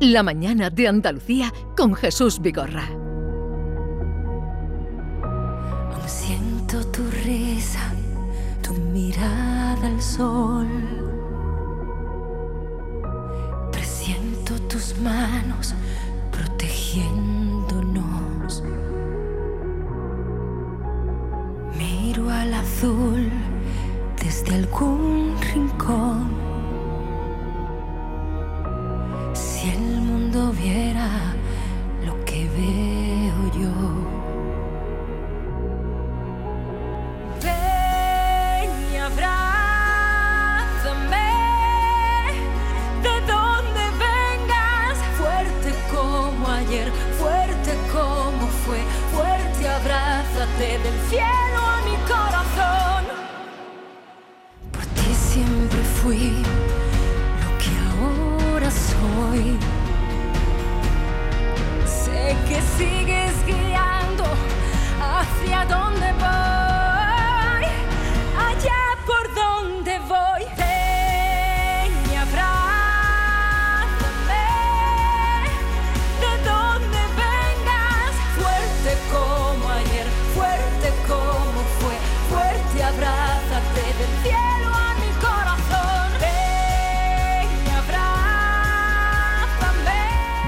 [0.00, 2.86] La mañana de Andalucía con Jesús Vigorra.
[6.06, 7.94] siento tu risa,
[8.62, 10.68] tu mirada al sol.
[13.72, 15.74] Presiento tus manos
[16.30, 18.62] protegiéndonos.
[21.78, 23.30] Miro al azul
[24.22, 26.45] desde algún rincón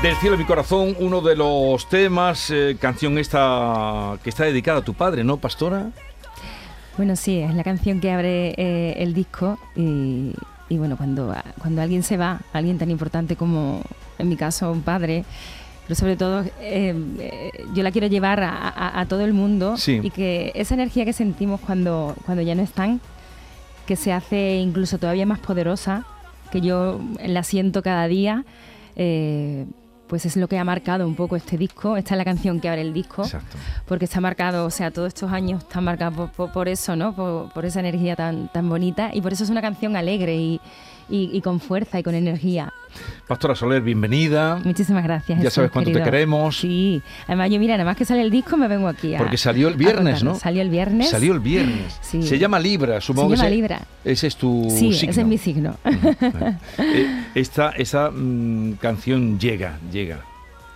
[0.09, 4.79] Del cielo de mi corazón, uno de los temas, eh, canción esta que está dedicada
[4.79, 5.91] a tu padre, ¿no, Pastora?
[6.97, 10.33] Bueno, sí, es la canción que abre eh, el disco y,
[10.71, 13.83] bueno, cuando, cuando alguien se va, alguien tan importante como
[14.19, 15.27] en mi caso un padre,
[15.83, 16.95] pero sobre todo eh,
[17.75, 22.17] yo la quiero llevar a, todo el mundo y que esa energía que sentimos cuando,
[22.25, 23.03] cuando ya no están,
[23.85, 26.07] que se hace incluso todavía más poderosa,
[26.51, 28.47] que yo la siento cada día
[30.09, 31.97] pues es lo que ha marcado un poco este disco.
[31.97, 33.25] Esta es la canción que abre el disco.
[33.87, 37.15] Porque está marcado, o sea, todos estos años están marcados por, eso, ¿no?
[37.15, 39.11] Por, esa energía tan, tan bonita.
[39.13, 40.61] Y por eso es una canción alegre y,
[41.09, 42.73] y, con fuerza y con energía.
[43.27, 44.61] Pastora Soler, bienvenida.
[44.65, 45.41] Muchísimas gracias.
[45.43, 46.59] Ya sabes cuánto te queremos.
[46.59, 49.15] Sí, además yo mira, nada más que sale el disco me vengo aquí.
[49.17, 50.35] Porque salió el viernes, ¿no?
[50.35, 51.11] Salió el viernes.
[51.11, 51.99] Salió el viernes.
[52.03, 53.81] Se llama Libra, supongo Se llama Libra.
[54.05, 55.11] Ese es tu sí, signo.
[55.11, 55.77] ese es mi signo.
[56.79, 60.25] Eh, esta esa mm, canción llega, llega.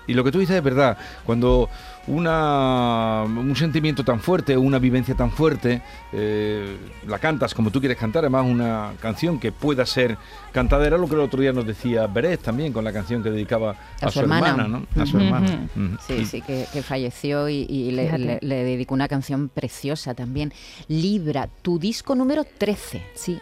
[0.07, 0.99] Y lo que tú dices es verdad.
[1.25, 1.69] Cuando
[2.07, 5.83] una, un sentimiento tan fuerte, una vivencia tan fuerte,
[6.13, 6.77] eh,
[7.07, 10.19] la cantas como tú quieres cantar, además una canción que pueda ser
[10.53, 13.31] cantada, era lo que el otro día nos decía Beret también con la canción que
[13.31, 14.87] dedicaba a, su, hermana, ¿no?
[15.01, 15.69] A su hermana.
[16.07, 20.53] Sí, sí, que, falleció y, le, le dedicó una canción preciosa también.
[20.89, 23.03] Libra, tu disco número 13.
[23.15, 23.41] Sí.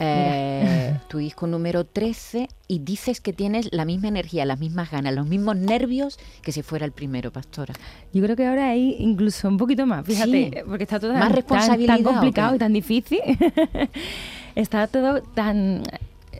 [0.00, 5.14] Eh, tu disco número 13 y dices que tienes la misma energía, las mismas ganas,
[5.14, 7.74] los mismos nervios que si fuera el primero, Pastora.
[8.12, 11.86] Yo creo que ahora hay incluso un poquito más, fíjate, porque está todo más tan,
[11.86, 13.20] tan complicado y tan difícil.
[14.54, 15.82] está todo tan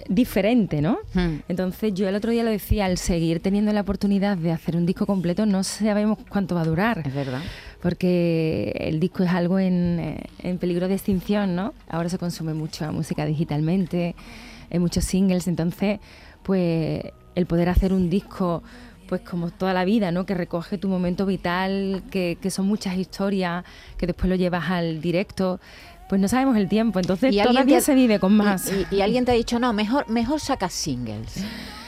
[0.09, 0.98] diferente, ¿no?
[1.14, 1.37] Hmm.
[1.48, 4.87] Entonces yo el otro día lo decía, al seguir teniendo la oportunidad de hacer un
[4.87, 7.03] disco completo, no sabemos cuánto va a durar.
[7.06, 7.41] Es verdad.
[7.84, 11.75] Porque el disco es algo en, eh, en peligro de extinción, ¿no?
[11.87, 14.15] Ahora se consume mucha música digitalmente,
[14.71, 16.00] hay muchos singles, entonces,
[16.43, 17.03] pues
[17.34, 18.62] el poder hacer un disco
[19.06, 20.25] pues como toda la vida, ¿no?
[20.25, 23.67] Que recoge tu momento vital, que, que son muchas historias,
[23.99, 25.61] que después lo llevas al directo
[26.09, 28.71] pues no sabemos el tiempo, entonces todavía se vive con más.
[28.91, 31.37] Y, alguien te ha dicho, no, mejor, mejor sacas singles.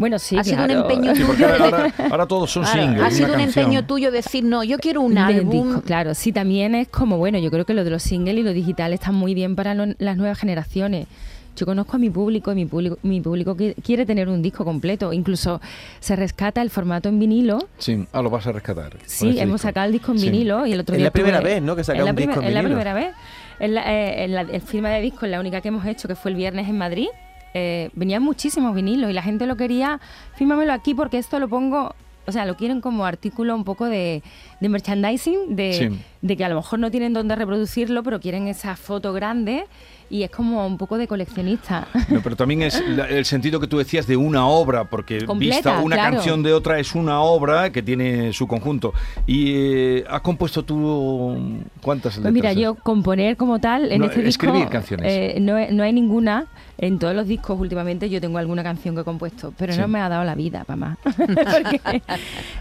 [0.00, 1.46] Bueno, sí, ha sido un empeño tuyo.
[2.10, 3.02] Ahora, todos son singles.
[3.02, 5.82] Ha sido un empeño tuyo decir, no, yo quiero un álbum.
[5.82, 8.54] claro, sí, también es como, bueno, yo creo que lo de los singles y lo
[8.54, 11.06] digital están muy bien para las nuevas generaciones.
[11.54, 15.12] Yo conozco a mi público y mi público, mi público quiere tener un disco completo.
[15.12, 15.60] Incluso
[15.98, 17.58] se rescata el formato en vinilo.
[17.76, 18.96] Sí, ah, lo vas a rescatar.
[19.04, 21.04] Sí, hemos sacado el disco en vinilo y el otro día.
[21.04, 21.76] Es la primera vez, ¿no?
[21.76, 22.48] Que saca un disco en vinilo.
[22.48, 23.14] Es la primera vez.
[23.58, 26.14] En la, eh, la el firma de disco es la única que hemos hecho, que
[26.14, 27.08] fue el viernes en Madrid.
[27.54, 30.00] Eh, venían muchísimos vinilos y la gente lo quería,
[30.36, 31.94] fírmamelo aquí porque esto lo pongo,
[32.26, 34.22] o sea, lo quieren como artículo un poco de,
[34.60, 35.92] merchandising, de,
[36.22, 39.66] de, que a lo mejor no tienen dónde reproducirlo, pero quieren esa foto grande
[40.10, 41.86] y es como un poco de coleccionista.
[42.24, 46.42] pero también es el sentido que tú decías de una obra, porque vista una canción
[46.42, 48.92] de otra es una obra que tiene su conjunto.
[49.26, 52.32] ¿Y eh, has compuesto tú cuántas letras?
[52.32, 54.46] Pues mira, yo componer como tal en este disco...
[54.46, 55.06] Escribir canciones.
[55.08, 56.46] Eh, no, no hay ninguna.
[56.82, 60.00] En todos los discos últimamente yo tengo alguna canción que he compuesto, pero no me
[60.00, 60.98] ha dado la vida para más.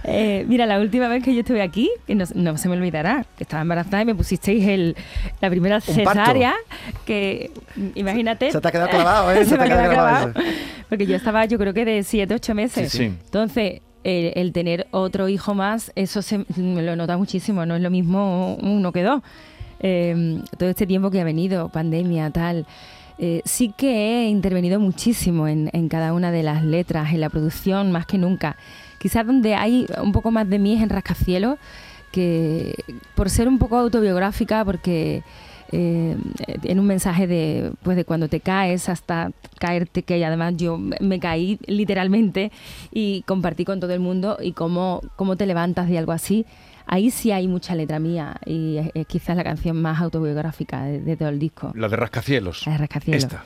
[0.03, 3.43] Eh, mira, la última vez que yo estuve aquí, que no, se me olvidará, que
[3.49, 4.95] estaba embarazada y me pusisteis el,
[5.41, 6.53] la primera cesárea,
[7.03, 7.49] que
[7.95, 8.51] imagínate.
[8.51, 9.43] Se te ha quedado clavado, ¿eh?
[9.45, 10.33] se, me ha quedado clavado.
[10.87, 12.91] Porque yo estaba, yo creo que de 7, 8 meses.
[12.91, 13.03] Sí, sí.
[13.05, 17.81] Entonces, el, el tener otro hijo más, eso se me lo nota muchísimo, no es
[17.81, 19.23] lo mismo uno que dos.
[19.79, 22.67] Eh, todo este tiempo que ha venido, pandemia, tal.
[23.17, 23.87] eh, sí que
[24.25, 28.19] he intervenido muchísimo en, en cada una de las letras, en la producción, más que
[28.19, 28.57] nunca.
[28.99, 31.57] Quizás donde hay un poco más de mí es en Rascacielos,
[32.11, 32.75] que
[33.15, 35.23] por ser un poco autobiográfica, porque
[35.71, 36.17] eh,
[36.63, 41.19] en un mensaje de, pues de cuando te caes hasta caerte, que además yo me
[41.19, 42.51] caí literalmente
[42.91, 46.45] y compartí con todo el mundo y cómo, cómo te levantas de algo así.
[46.87, 51.01] Ahí sí hay mucha letra mía y es, es quizás la canción más autobiográfica de,
[51.01, 51.71] de todo el disco.
[51.75, 52.65] La de Rascacielos.
[52.65, 53.23] La de Rascacielos.
[53.23, 53.45] Esta.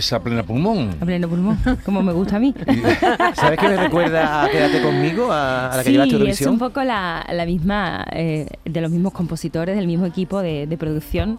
[0.00, 0.90] Es a plena pulmón.
[1.00, 2.52] A pleno pulmón, como me gusta a mí.
[3.34, 6.20] ¿Sabes qué me recuerda a Quédate conmigo, a, a la que sí, llevaste a es
[6.20, 6.52] Eurovisión?
[6.54, 10.76] un poco la, la misma, eh, de los mismos compositores, del mismo equipo de, de
[10.76, 11.38] producción.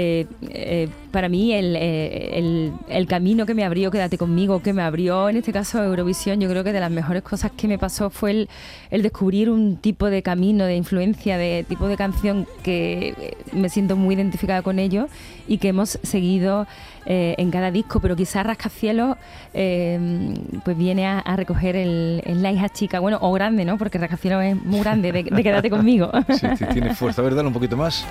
[0.00, 4.72] Eh, eh, para mí el, eh, el- el camino que me abrió Quédate conmigo, que
[4.72, 7.78] me abrió en este caso Eurovisión, yo creo que de las mejores cosas que me
[7.78, 8.48] pasó fue el,
[8.92, 13.96] el descubrir un tipo de camino, de influencia, de tipo de canción que me siento
[13.96, 15.08] muy identificada con ello
[15.48, 16.68] y que hemos seguido
[17.10, 19.16] en cada disco, pero quizás Rascacielos
[19.52, 23.78] pues viene a, recoger el, el la hija chica, bueno, o grande, ¿no?
[23.78, 26.10] Porque Rascacielos es muy grande, de, de Quédate conmigo.
[26.38, 27.22] Sí, tiene fuerza.
[27.22, 28.04] A ver, dale un poquito más.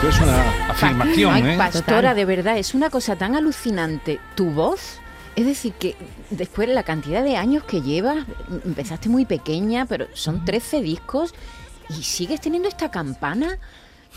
[0.00, 1.54] Esto es una afirmación, Ay, ¿eh?
[1.58, 4.20] Pastora, de verdad, es una cosa tan alucinante.
[4.36, 5.00] Tu voz,
[5.34, 5.96] es decir, que
[6.30, 8.18] después de la cantidad de años que llevas,
[8.64, 11.34] empezaste muy pequeña, pero son 13 discos
[11.90, 13.58] y sigues teniendo esta campana.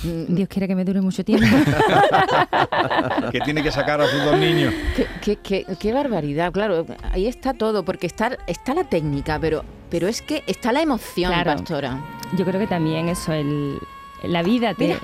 [0.03, 1.45] Mm, Dios quiera que me dure mucho tiempo.
[3.31, 4.73] Que tiene que sacar a sus dos niños.
[4.95, 9.63] Qué, qué- qué- qué barbaridad, claro, ahí está todo, porque está, está la técnica, pero,
[9.89, 11.55] pero es que está la emoción, Claro.
[11.55, 11.99] Pastora.
[12.37, 13.77] Yo creo que también eso, el,
[14.23, 14.87] la vida te...
[14.87, 14.99] Mira.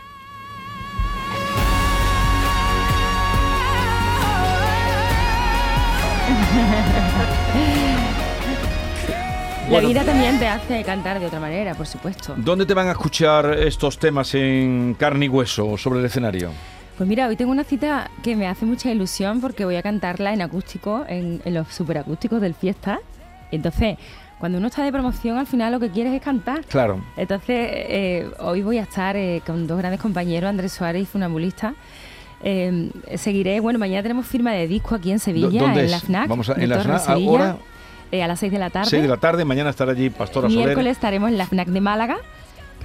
[9.69, 12.33] La vida también te hace cantar de otra manera, por supuesto.
[12.37, 16.51] ¿Dónde te van a escuchar estos temas en carne y hueso sobre el escenario?
[16.95, 20.33] Pues mira, hoy tengo una cita que me hace mucha ilusión porque voy a cantarla
[20.33, 22.99] en acústico, en, en los superacústicos del Fiesta.
[23.51, 23.97] Entonces,
[24.39, 26.63] cuando uno está de promoción, al final lo que quieres es cantar.
[26.65, 27.03] Claro.
[27.17, 31.73] Entonces, eh, hoy voy a estar eh, con dos grandes compañeros, Andrés Suárez y Funambulista.
[32.43, 35.91] Eh, seguiré, bueno, mañana tenemos firma de disco aquí en Sevilla, ¿Dónde en es?
[35.91, 36.27] la FNAC.
[36.27, 37.57] Vamos a- en la FNAC, ahora-
[38.11, 38.89] eh, a las 6 de la tarde.
[38.89, 40.65] 6 de la tarde, mañana estará allí Pastora Soler.
[40.65, 42.17] Miércoles estaremos en la FNAC de Málaga.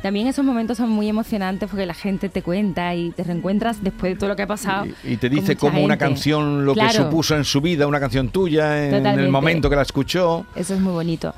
[0.02, 4.14] También esos momentos son muy emocionantes porque la gente te cuenta y te reencuentras después
[4.14, 4.86] de todo lo que ha pasado.
[5.04, 6.04] Y, y te dice como una gente.
[6.06, 7.04] canción lo que Claro.
[7.04, 10.44] supuso en su vida, una canción tuya, en el momento que la escuchó.
[10.56, 11.34] Eso es muy bonito.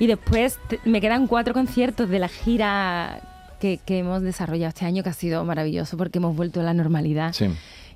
[0.00, 3.20] Y después te- me quedan cuatro conciertos de la gira
[3.58, 6.74] que, que hemos desarrollado este año, que ha sido maravilloso porque hemos vuelto a la
[6.74, 7.34] normalidad.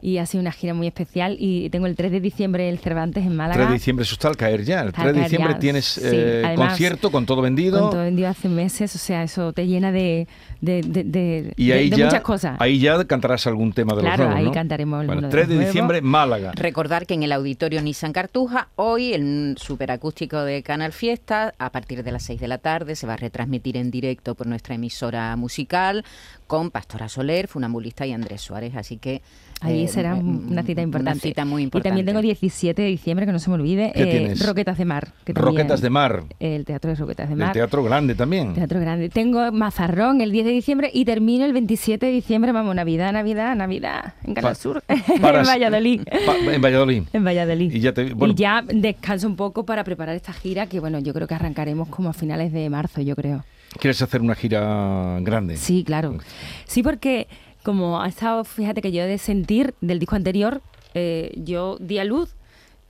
[0.05, 1.37] Y ha sido una gira muy especial.
[1.39, 3.55] Y tengo el 3 de diciembre el Cervantes en Málaga.
[3.55, 4.81] 3 de diciembre, eso está al caer ya.
[4.83, 6.01] El Está 3 al de diciembre ya, tienes sí.
[6.05, 7.81] eh, Además, concierto con todo vendido.
[7.81, 10.27] Con todo vendido hace meses, o sea, eso te llena de,
[10.61, 12.57] de, de- de- y de- ahí de ya, muchas cosas.
[12.61, 14.53] ahí ya cantarás algún tema de Claro, los nuevos, ahí ¿no?
[14.53, 15.73] cantaremos Bueno, de 3 los de nuevos.
[15.73, 16.53] diciembre, Málaga.
[16.57, 22.03] Recordar que en el auditorio Nissan Cartuja, hoy el superacústico de Canal Fiesta, a partir
[22.03, 25.37] de las 6 de la tarde, se va a retransmitir en directo por nuestra emisora
[25.37, 26.05] musical
[26.49, 28.75] con Pastora Soler, Funambulista y Andrés Suárez.
[28.77, 29.23] Así que
[29.63, 31.19] Ahí eh, será eh, una cita importante.
[31.19, 31.89] Una cita muy Y importante.
[31.91, 34.47] también tengo 17 de diciembre, que no se me olvide, ¿Qué eh, tienes?
[34.47, 35.09] Roquetas de Mar.
[35.25, 37.53] Que también- Roquetas de Mar, El Teatro de Roquetas de el Mar.
[37.53, 38.55] teatro grande también.
[38.55, 39.09] Teatro Grande.
[39.09, 42.53] Tengo Mazarrón el 10 de diciembre y termino el 27 de diciembre.
[42.53, 44.15] Vamos, Navidad, Navidad, Navidad.
[44.25, 44.83] En Canal Pa- Sur.
[44.89, 46.03] en Valladolid.
[46.05, 47.03] Pa- en Valladolid.
[47.13, 47.73] En Valladolid.
[47.73, 48.33] Y ya te- bueno.
[48.35, 51.89] Y ya descanso un poco para preparar esta gira que, bueno, yo creo que arrancaremos
[51.89, 53.45] como a finales de marzo, yo creo.
[53.81, 55.57] ¿Quieres hacer una gira grande?
[55.57, 56.19] Sí, claro.
[56.67, 57.27] Sí, porque
[57.63, 60.61] como ha estado, fíjate que yo de sentir del disco anterior,
[60.95, 62.35] eh, yo di a luz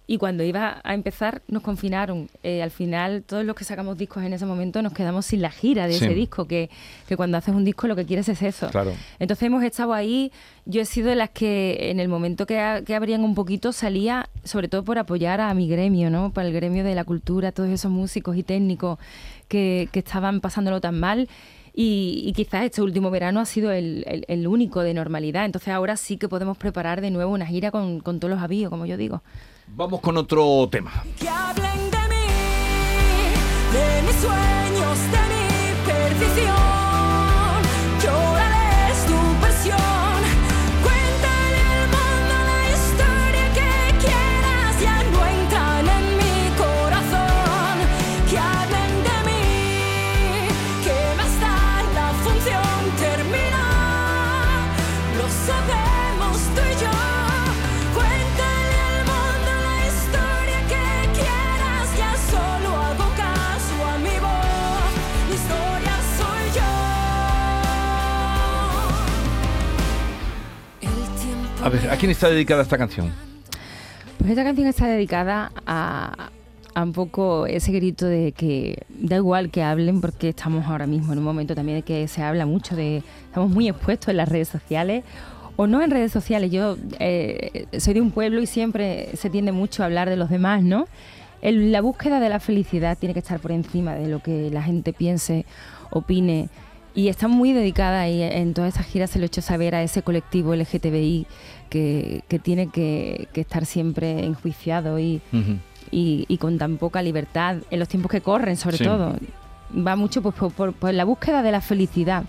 [0.08, 2.28] y cuando iba a empezar nos confinaron.
[2.42, 5.50] Eh, al final, todos los que sacamos discos en ese momento nos quedamos sin la
[5.50, 6.04] gira de Sí.
[6.04, 6.70] ese disco, que,
[7.06, 8.68] que cuando haces un disco lo que quieres es eso.
[8.70, 8.92] Claro.
[9.20, 10.32] Entonces hemos estado ahí,
[10.66, 13.72] yo he sido de las que en el momento que, a- que abrían un poquito
[13.72, 16.32] salía, sobre todo por apoyar a mi gremio, ¿no?
[16.32, 18.98] Para el gremio de la cultura, todos esos músicos y técnicos
[19.48, 21.28] que, que estaban pasándolo tan mal.
[21.74, 25.44] Y, y quizás este último verano ha sido el, el- el único de normalidad.
[25.46, 28.68] Entonces ahora sí que podemos preparar de nuevo una gira con, con todos los avíos,
[28.70, 29.22] como yo digo.
[29.68, 30.92] Vamos con otro tema.
[31.18, 32.26] Que hablen de mí,
[33.72, 36.91] de mis sueños, de mi perdición.
[71.62, 73.12] A ver, ¿a quién está dedicada esta canción?
[74.18, 76.30] Pues esta canción está dedicada a,
[76.74, 81.12] a un poco ese grito de que da igual que hablen porque estamos ahora mismo
[81.12, 84.28] en un momento también de que se habla mucho de estamos muy expuestos en las
[84.28, 85.04] redes sociales
[85.56, 86.50] o no en redes sociales.
[86.50, 90.30] Yo eh, soy de un pueblo y siempre se tiende mucho a hablar de los
[90.30, 90.86] demás, ¿no?
[91.42, 94.62] El- la búsqueda de la felicidad tiene que estar por encima de lo que la
[94.62, 95.44] gente piense,
[95.90, 96.48] opine.
[96.94, 99.82] Y está muy dedicada y en todas estas giras se lo he hecho saber a
[99.82, 101.26] ese colectivo LGTBI
[101.70, 105.56] que, que tiene que, que estar siempre enjuiciado y, Ujú.
[105.90, 108.84] y, y con tan poca libertad en los tiempos que corren, sobre Sí.
[108.84, 109.16] todo.
[109.74, 112.24] Va mucho pues, por, por- por la búsqueda de la felicidad,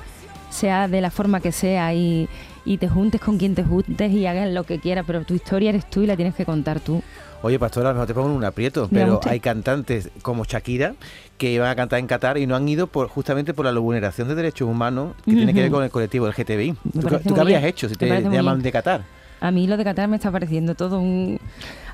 [0.49, 2.29] sea de la forma que sea, y,
[2.65, 5.69] y te juntes con quien te juntes y hagas lo que quieras, pero tu historia
[5.69, 7.01] eres tú y la tienes que contar tú.
[7.41, 10.95] Oye, Pastora, a lo mejor te pongo en un aprieto, pero hay cantantes como Shakira
[11.37, 14.29] que iban a cantar en Qatar y no han ido por justamente por la vulneración
[14.29, 16.73] de derechos humanos que tiene que ver con el colectivo LGTBI.
[16.93, 19.01] ¿Tú, tú qué habrías hecho si te llaman de Qatar?
[19.41, 21.37] A mí lo de Qatar me está pareciendo todo un...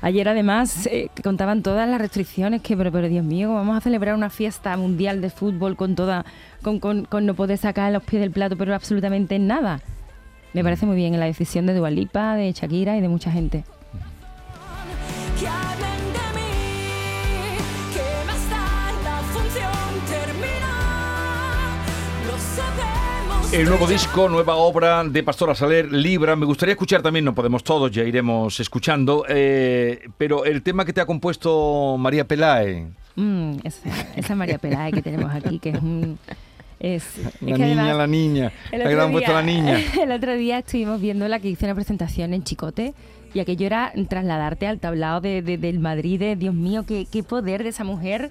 [0.02, 4.14] Ayer además eh, contaban todas las restricciones que, pero, pero Dios mío, vamos a celebrar
[4.14, 6.24] una fiesta mundial de fútbol con toda,
[6.62, 9.80] con, con, con no poder sacar los pies del plato, pero absolutamente nada.
[10.52, 13.64] Me parece muy bien la decisión de Dualipa, de Shakira y de mucha gente.
[23.52, 26.36] El nuevo disco, nueva obra de Pastora Saler, Libra.
[26.36, 30.92] Me gustaría escuchar también, no podemos todos, ya iremos escuchando, eh, pero el tema que
[30.92, 32.86] te ha compuesto María Pelae.
[33.16, 36.16] Mm, esa, esa María Peláez que tenemos aquí, que es un...
[36.80, 38.52] Es, es La que niña, además- la niña.
[38.72, 39.78] El otro, han puesto la día, niña.
[40.02, 42.94] el otro día estuvimos viendo la que hizo una presentación en Chicote
[43.34, 47.22] y aquello era trasladarte al tablado de, de- del Madrid, de Dios mío, qué, qué
[47.22, 48.30] poder de esa mujer.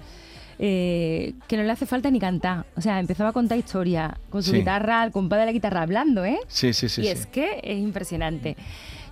[0.62, 2.66] eh, que no le hace falta ni cantar.
[2.76, 4.58] O sea, empezaba a contar historia con su Sí.
[4.58, 6.38] guitarra, al compás de la guitarra hablando, ¿eh?
[6.50, 7.00] Sí, sí, sí.
[7.02, 7.10] y sí.
[7.12, 8.58] es que es impresionante.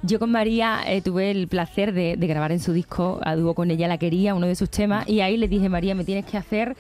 [0.03, 3.55] Yo con María eh, tuve el placer de, de grabar en su disco, a dúo
[3.55, 6.25] con ella la quería, uno de sus temas, y ahí le dije, María, me tienes
[6.25, 6.75] que hacer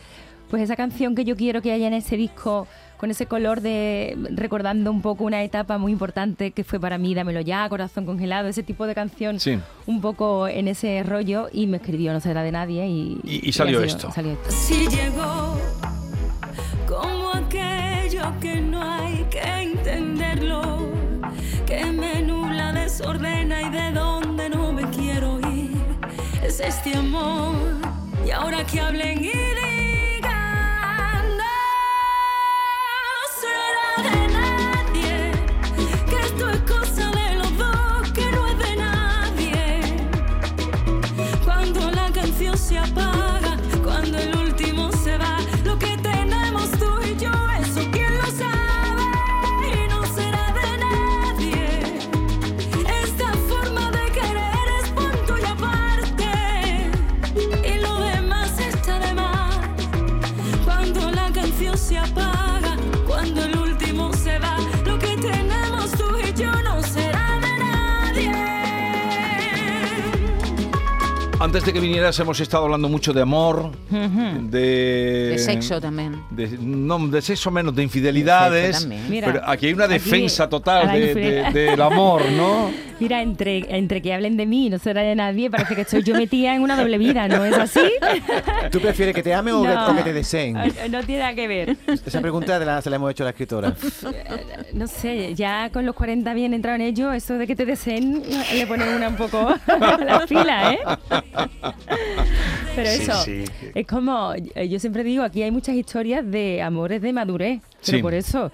[0.49, 4.17] pues esa canción que yo quiero que haya en ese disco, con ese color de
[4.31, 8.47] recordando un poco una etapa muy importante que fue para mí, Dámelo ya, Corazón congelado,
[8.47, 9.59] ese tipo de canción, Sí.
[9.85, 13.51] un poco en ese rollo, y me escribió No será de nadie y, Y- y
[13.53, 14.11] salió ha esto.
[14.11, 14.49] salió esto.
[14.51, 15.57] Si llegó
[16.87, 20.87] como aquello que no hay que entenderlo,
[21.65, 25.71] que me nubla, desordena y de donde no me quiero ir.
[26.43, 27.53] Es este amor.
[28.25, 29.23] Y ahora que hablen
[71.39, 75.29] antes de que vinieras hemos estado hablando mucho de amor, de...
[75.31, 76.21] De sexo también.
[76.31, 78.87] de- no, de sexo menos, de infidelidades.
[79.09, 82.71] Mira, pero aquí hay una aquí defensa a total de- del amor, ¿no?
[82.99, 86.01] Mira, entre, entre que hablen de mí y no será de nadie, parece que estoy
[86.01, 87.81] yo metida en una doble vida, ¿no es así?
[88.71, 89.91] ¿Tú prefieres que te ame o, que, No.
[89.91, 90.55] o que te deseen?
[90.89, 91.77] No tiene nada que ver.
[92.05, 93.75] Esa pregunta de la- se la hemos hecho a la escritora.
[94.73, 98.23] No sé, ya con los 40 bien entrado en ello, eso de que te deseen
[98.55, 100.79] le pone una un poco a la fila, ¿eh?
[102.75, 103.43] Pero eso, sí.
[103.73, 107.97] es como, eh, yo siempre digo, aquí hay muchas historias de amores de madurez, pero
[107.97, 108.01] Sí.
[108.03, 108.51] por eso,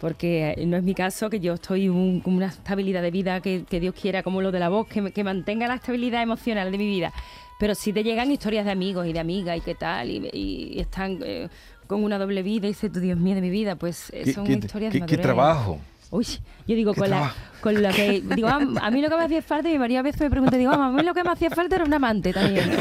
[0.00, 3.40] porque eh, no es mi caso, que yo estoy un- con una estabilidad de vida
[3.40, 6.70] que, que Dios quiera, como lo de la voz, que, que mantenga la estabilidad emocional
[6.72, 7.12] de mi vida.
[7.58, 10.78] Pero sí te llegan historias de amigos y de amigas y qué tal, y, y
[10.80, 11.48] están eh,
[11.86, 14.52] con una doble vida y dices, Dios mío de mi vida, pues ¿Qué, son qué-
[14.54, 15.22] historias qué- de qué madurez.
[15.22, 15.80] trabajo?
[16.10, 16.24] Uy,
[16.66, 18.22] yo digo, con la, con la que.
[18.36, 20.70] Digo, a, a mí lo que me hacía falta, y a veces me pregunta, digo,
[20.70, 22.70] "Mamá, a mí lo que me hacía falta era un amante también.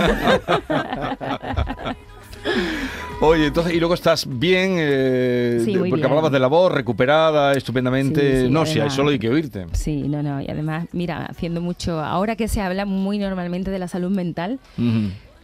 [3.21, 6.05] Oye, entonces, y luego estás bien, eh, Sí, porque bien.
[6.05, 8.41] hablabas de la voz, recuperada estupendamente.
[8.41, 9.65] Sí, sí, no, si hay solo hay que oírte.
[9.71, 10.41] Sí, no, no.
[10.41, 11.99] Y además, mira, haciendo mucho.
[12.03, 14.59] Ahora que se habla muy normalmente de la salud mental.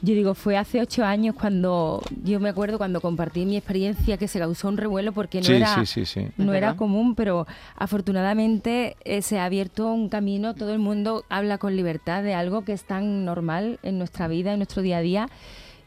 [0.01, 2.01] Yo digo, fue hace ocho años cuando.
[2.23, 5.53] Yo me acuerdo cuando compartí mi experiencia que se causó un revuelo porque no Sí,
[5.53, 5.75] era.
[5.75, 6.27] sí, sí, sí.
[6.37, 11.57] No era común, pero afortunadamente eh, se ha abierto un camino, todo el mundo habla
[11.59, 15.01] con libertad de algo que es tan normal en nuestra vida, en nuestro día a
[15.01, 15.29] día,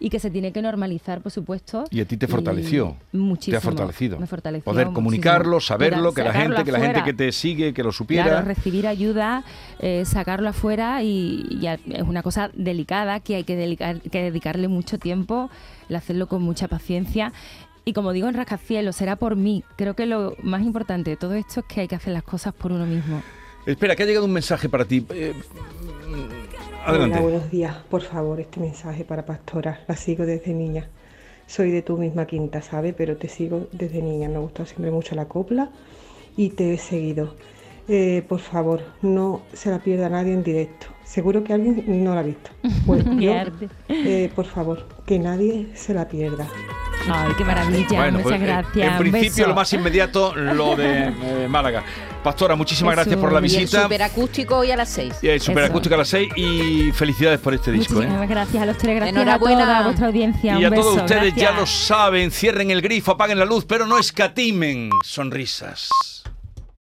[0.05, 1.85] y que se tiene que normalizar, por supuesto.
[1.91, 2.99] Y a ti te fortaleció.
[3.13, 3.53] Muchísimo.
[3.55, 4.19] Te ha fortalecido.
[4.21, 4.95] Me fortaleció Poder muchísimo.
[4.97, 8.25] comunicarlo, saberlo, que la gente, que la gente que te sigue, que lo supiera.
[8.25, 9.45] Claro, recibir ayuda,
[9.79, 11.59] eh, sacarlo afuera y,
[11.89, 15.49] es una cosa delicada que hay que, delicar- que dedicarle mucho tiempo,
[15.89, 17.33] el hacerlo con mucha paciencia.
[17.87, 19.65] Y como digo en Rascacielos, será por mí.
[19.77, 22.53] Creo que lo más importante de todo esto es que hay que hacer las cosas
[22.53, 23.23] por uno mismo.
[23.65, 25.07] Espera, que ha llegado un mensaje para ti.
[25.09, 25.33] Eh,
[26.85, 27.19] adelante.
[27.19, 27.77] Hola, buenos días.
[27.89, 29.81] Por favor, este mensaje para Pastora.
[29.89, 30.89] La sigo desde niña.
[31.47, 32.95] Soy de tu misma quinta, ¿sabes?
[32.97, 34.29] Pero te sigo desde niña.
[34.29, 35.71] Me ha gustado siempre mucho la copla
[36.37, 37.35] y te he seguido.
[37.87, 40.87] Eh, por favor, no se la pierda nadie en directo.
[41.05, 42.51] Seguro que alguien no la ha visto.
[42.87, 43.33] Pues yo,
[43.89, 46.49] eh, por favor, que nadie se la pierda.
[47.11, 47.87] Ay, qué maravilla.
[47.89, 48.93] Bueno, Muchas pues, eh, gracias.
[48.93, 49.49] En principio, beso.
[49.49, 51.83] lo más inmediato, lo de eh, Málaga.
[52.23, 53.53] Pastora, muchísimas gracias por la Jesús.
[53.53, 53.83] Y el visita.
[53.83, 55.15] superacústico hoy a las seis.
[55.21, 57.95] Y el superacústico a las 6 y felicidades por este disco.
[57.95, 58.07] ¿eh?
[58.07, 59.63] Muchísimas gracias a los tres, gracias Enhorabuena.
[59.63, 60.59] a toda vuestra audiencia.
[60.59, 61.61] Y a Un todos beso, ustedes ya gracias.
[61.61, 65.91] lo saben, cierren el grifo, apaguen la luz, pero no escatimen sonrisas.